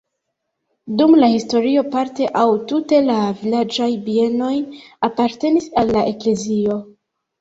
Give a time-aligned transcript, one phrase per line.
[1.01, 4.55] Dum la historio parte aŭ tute la vilaĝaj bienoj
[5.11, 6.81] apartenis al la eklezio.